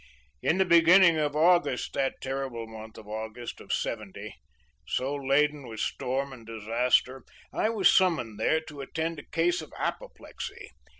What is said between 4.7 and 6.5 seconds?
so laden with storm and